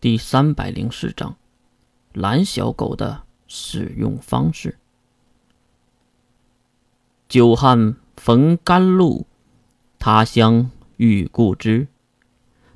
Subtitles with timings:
[0.00, 1.36] 第三百零四章，
[2.14, 4.78] 蓝小狗的使用方式。
[7.28, 9.26] 久旱逢甘露，
[9.98, 11.86] 他乡遇故知。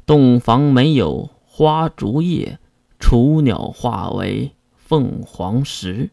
[0.05, 2.59] 洞房没有花烛夜，
[3.01, 6.11] 雏鸟化为凤凰石。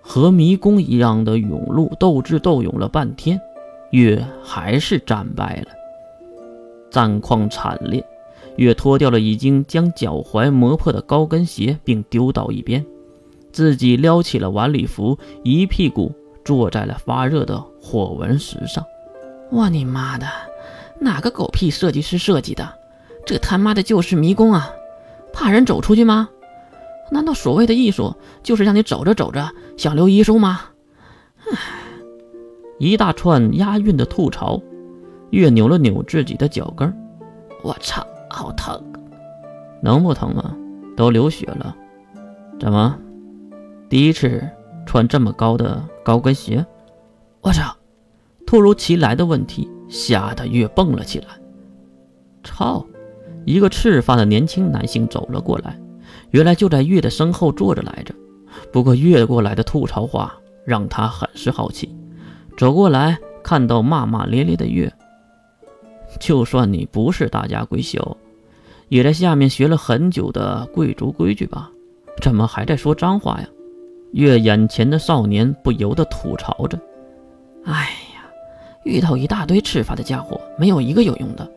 [0.00, 3.40] 和迷宫一样的甬路斗智斗勇了半天，
[3.90, 5.72] 月还是战败了，
[6.88, 8.06] 战况惨烈。
[8.56, 12.84] 月脱掉了已经将脚踝磨破的高跟鞋，并丢到一边，
[13.52, 16.12] 自己撩起了晚礼服，一屁股
[16.44, 18.84] 坐在了发热的火纹石上。
[19.50, 20.26] 我你妈的，
[21.00, 22.68] 哪个狗屁设计师设计的？
[23.26, 24.70] 这他妈的就是迷宫啊！
[25.32, 26.28] 怕人走出去吗？
[27.10, 30.60] 难道所谓的艺术就是让你走着走着想留遗书吗？
[31.50, 31.58] 唉，
[32.78, 34.60] 一大串押韵的吐槽。
[35.30, 36.94] 月扭了扭自己的脚跟，
[37.62, 38.06] 我操！
[38.34, 38.82] 好疼，
[39.80, 40.56] 能不疼吗？
[40.96, 41.76] 都流血了，
[42.58, 42.98] 怎么？
[43.88, 44.42] 第一次
[44.84, 46.66] 穿这么高的高跟鞋？
[47.42, 47.76] 我操！
[48.44, 51.26] 突如其来的问题吓得月蹦了起来。
[52.42, 52.84] 操！
[53.44, 55.78] 一个赤发的年轻男性走了过来，
[56.32, 58.12] 原来就在月的身后坐着来着。
[58.72, 61.94] 不过越过来的吐槽话让他很是好奇，
[62.56, 64.92] 走过来看到骂骂咧咧的月，
[66.18, 68.16] 就算你不是大家闺秀。
[68.88, 71.70] 也在下面学了很久的贵族规矩吧？
[72.22, 73.48] 怎么还在说脏话呀？
[74.12, 76.78] 月眼前的少年不由得吐槽着
[77.66, 77.72] ：“哎
[78.14, 78.22] 呀，
[78.84, 81.50] 遇到一大堆赤发的家伙，没有一个有用的。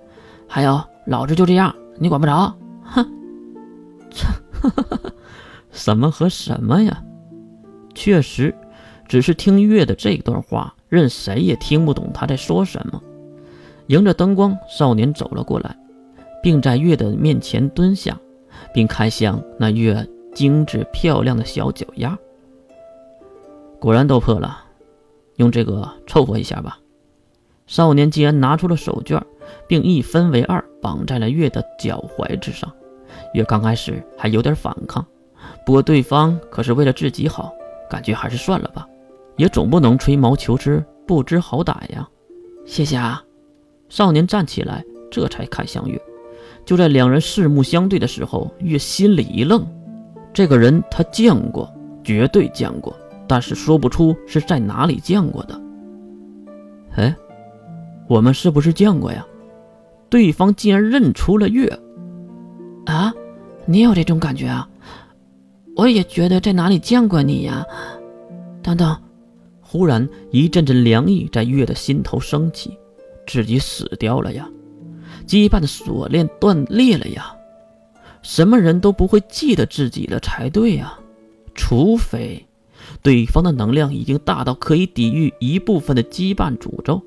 [0.48, 2.52] 还有，老子就这样，你管不着。”
[2.84, 3.06] 哼，
[4.10, 4.26] 这
[5.72, 7.04] 什么和什么呀？
[7.94, 8.56] 确实，
[9.08, 13.00] 只是听月的这段话，任谁也听不懂他在说什么。
[13.88, 15.78] 迎着灯光，少年走了过来。
[16.48, 18.18] 并在月的面前蹲下，
[18.74, 22.18] 并看向那月精致漂亮的小脚丫。
[23.82, 24.64] 果然都破了，
[25.36, 26.80] 用这个凑合一下吧。
[27.66, 29.22] 少年竟然拿出了手绢，
[29.68, 32.74] 并一分为二绑在了月的脚踝之上。
[33.34, 35.06] 月刚开始还有点反抗，
[35.66, 37.52] 不过对方可是为了自己好，
[37.90, 38.88] 感觉还是算了吧，
[39.36, 42.08] 也总不能吹毛求疵，不知好歹呀。
[42.66, 43.22] 谢谢啊！
[43.90, 44.82] 少年站起来，
[45.12, 46.02] 这才看向月。
[46.68, 49.66] 就在两人四目相对的时候，月心里一愣，
[50.34, 51.74] 这个人他见过，
[52.04, 52.94] 绝对见过，
[53.26, 55.62] 但是说不出是在哪里见过的。
[56.98, 57.16] 哎，
[58.10, 59.26] 我们是不是见过呀？
[60.10, 61.68] 对方竟然认出了月。
[62.86, 63.14] 啊，
[63.66, 64.68] 你有这种感觉啊？
[65.78, 67.66] 我也觉得在哪里见过你呀。
[68.62, 68.94] 等等，
[69.62, 72.78] 忽然一阵阵凉意在月的心头升起，
[73.26, 74.50] 自己死掉了呀。
[75.28, 77.34] 羁绊的锁链断裂了呀！
[78.24, 80.98] 什么人都不会记得自己了才对呀，
[81.54, 82.46] 除非
[83.04, 87.02] 对方的能量已经大到可以抵御一部分的羁绊诅咒，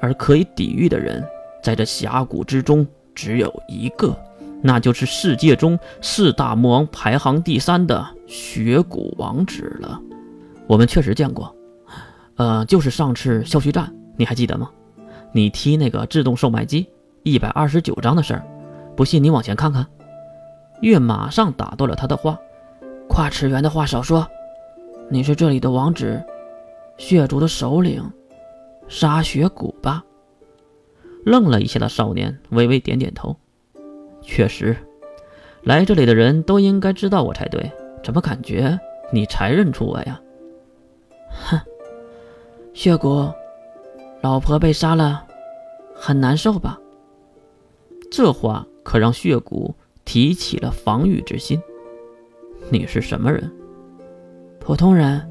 [0.00, 1.24] 而可以抵御的人
[1.62, 4.16] 在这峡谷之中只有一个，
[4.62, 10.00] 那就是世界中四大魔王排行第三的雪谷王子了。
[10.66, 11.54] 我们确实见过，
[12.36, 14.70] 呃，就是上次校区站，你还记得吗？
[15.32, 16.86] 你踢那个自动售卖机。
[17.22, 18.42] 一百二十九章的事儿，
[18.96, 19.86] 不信你往前看看。
[20.80, 22.38] 月马上打断了他的话
[23.08, 24.26] ：“跨次元的话少说，
[25.10, 26.22] 你是这里的王子，
[26.96, 28.10] 血族的首领，
[28.88, 30.02] 沙雪谷吧？”
[31.26, 33.36] 愣了一下的少年微微点点头
[34.22, 34.74] ：“确实，
[35.62, 37.70] 来这里的人都应该知道我才对，
[38.02, 38.80] 怎么感觉
[39.12, 40.18] 你才认出我呀？”
[41.28, 41.60] 哼，
[42.72, 43.30] 血谷，
[44.22, 45.22] 老婆被杀了，
[45.94, 46.78] 很难受吧？
[48.10, 51.60] 这话可让血骨提起了防御之心。
[52.68, 53.50] 你是什么人？
[54.58, 55.24] 普通人。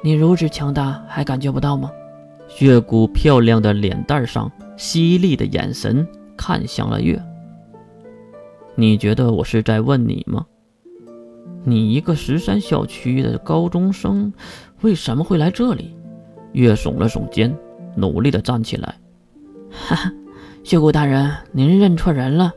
[0.00, 1.90] 你如此强大，还感觉不到吗？
[2.46, 7.20] 血骨漂亮的脸蛋上，犀利的眼神看向了月。
[8.76, 10.46] 你觉得我是在问你吗？
[11.64, 14.32] 你一个十三校区的高中生，
[14.82, 15.96] 为什么会来这里？
[16.52, 17.52] 月耸了耸肩，
[17.96, 18.94] 努力的站起来。
[19.68, 20.12] 哈哈。
[20.64, 22.52] 血骨大人，您认错人了，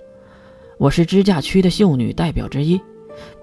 [0.78, 2.80] 我是支架区的秀女代表之一，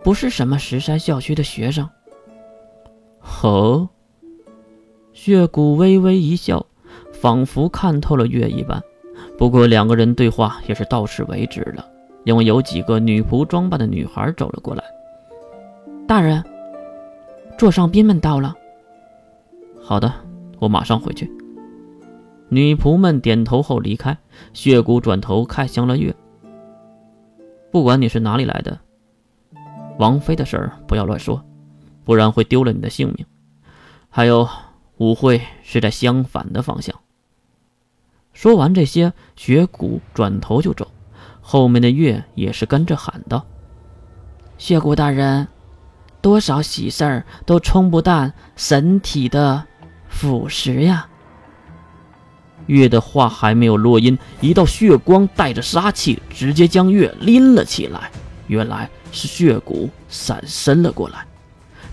[0.05, 1.89] 不是什么石山校区的学生。
[3.43, 3.89] 哦，
[5.15, 6.67] 血骨微微一笑，
[7.13, 8.83] 仿佛看透了月一般。
[9.39, 11.87] 不过两个人对话也是到此为止了，
[12.25, 14.85] 因为有几个女仆装扮的女孩走了过来。
[16.07, 16.45] 大人，
[17.57, 18.55] 座上宾们到了。
[19.81, 20.13] 好的，
[20.59, 21.31] 我马上回去。
[22.50, 24.17] 女仆们点头后离开，
[24.55, 26.15] 血骨转头看向了月
[27.71, 28.81] ：“不管你是哪里来的，
[29.99, 31.45] 王妃的事儿不要乱说，
[32.05, 33.27] 不然会丢了你的性命。
[34.09, 34.49] 还有，
[34.97, 36.95] 舞会是在相反的方向。
[38.33, 40.91] 说完这些，雪谷转头就走，
[41.43, 43.45] 后面的月也是跟着喊道
[44.56, 45.49] ：“雪谷大人，
[46.23, 49.67] 多少喜事儿都冲不淡身体的
[50.09, 51.08] 腐蚀呀。”
[52.69, 58.11] 月的话还没有落音，一道血光带着杀气，直接将月拎了起来。
[58.47, 61.26] 原来是血骨闪身了过来。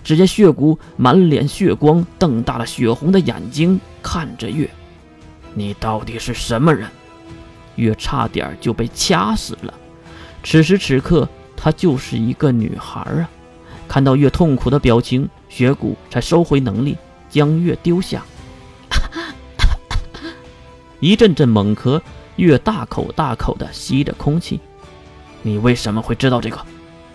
[0.04, 4.70] 只见血骨满脸血光，瞪大了血红的眼睛看着月
[5.52, 6.88] ：“你到底是什么人？”
[7.74, 9.74] 月差点就被掐死了。
[10.44, 13.28] 此时此刻，她就是一个女孩啊！
[13.88, 16.96] 看到月痛苦的表情，血骨才收回能力，
[17.28, 18.24] 将月丢下。
[21.00, 22.00] 一阵阵猛咳，
[22.36, 24.60] 月大口大口的吸着空气。
[25.42, 26.58] 你为什么会知道这个？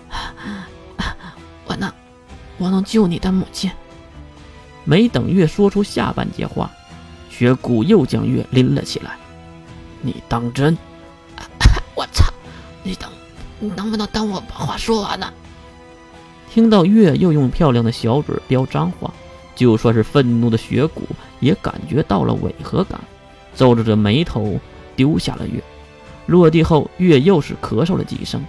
[1.66, 1.92] 我能，
[2.58, 3.72] 我能救你的母亲。
[4.84, 6.70] 没等月说出下半截话，
[7.30, 9.18] 雪谷又将月拎了起来。
[10.02, 10.78] 你当真？
[11.96, 12.32] 我操！
[12.84, 13.10] 你等，
[13.60, 15.32] 你能不能等我把话说完呢？
[16.52, 19.14] 听到月又用漂亮的小嘴飙脏话，
[19.56, 21.04] 就算是愤怒的雪谷
[21.40, 23.00] 也感觉到了违和感。
[23.56, 24.60] 皱着着眉头，
[24.96, 25.62] 丢下了月。
[26.28, 28.44] 落地后，月又是咳嗽了几声。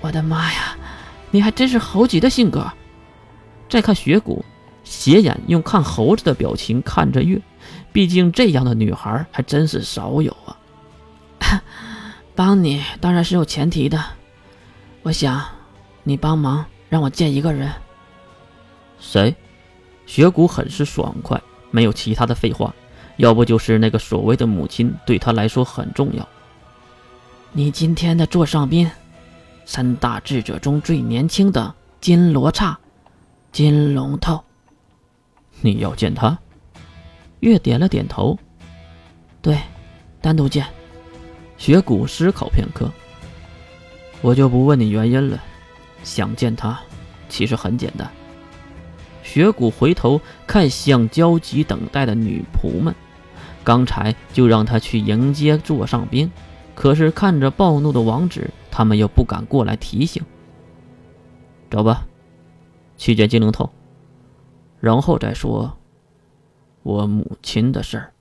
[0.00, 0.76] 我的妈呀，
[1.30, 2.70] 你还真是猴急的性格。
[3.68, 4.44] 再看雪谷，
[4.84, 7.40] 斜眼用看猴子的表情看着月。
[7.92, 10.56] 毕竟这样的女孩还真是少有啊。
[12.34, 14.02] 帮你当然是有前提的。
[15.02, 15.42] 我想，
[16.02, 17.70] 你帮忙让我见一个人。
[19.00, 19.34] 谁？
[20.06, 21.40] 雪谷很是爽快，
[21.70, 22.74] 没有其他的废话。
[23.18, 26.26] 要不就是那个所谓的母亲对他来说很重要。
[27.52, 28.90] 你今天的座上宾，
[29.64, 32.78] 三大智者中最年轻的金罗刹，
[33.52, 34.42] 金龙头。
[35.60, 36.38] 你要见他？
[37.40, 38.38] 月点了点头。
[39.42, 39.58] 对，
[40.20, 40.64] 单独见。
[41.56, 42.88] 雪谷思考片刻，
[44.20, 45.42] 我就不问你原因了。
[46.04, 46.78] 想见他，
[47.28, 48.08] 其实很简单。
[49.24, 52.94] 雪谷回头看向焦急等待的女仆们。
[53.68, 56.30] 刚才就让他去迎接座上宾，
[56.74, 60.22] 可是看着暴怒的王子，他们又不敢过来提醒。
[61.70, 62.06] 走吧，
[62.96, 63.68] 去见金龙头，
[64.80, 65.76] 然后再说
[66.82, 68.14] 我母亲的事儿。